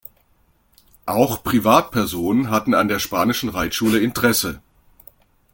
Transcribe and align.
Auch 1.05 1.43
Privatpersonen 1.43 2.49
hatten 2.49 2.73
an 2.73 2.87
der 2.87 2.97
Spanischen 2.97 3.49
Reitschule 3.49 3.99
Interesse. 3.99 4.59